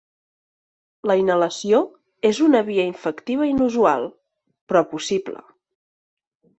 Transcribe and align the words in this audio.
La 1.11 1.17
inhalació 1.23 1.83
és 2.31 2.41
una 2.47 2.63
via 2.71 2.87
infectiva 2.95 3.53
inusual, 3.53 4.11
però 4.71 4.87
possible. 4.97 5.49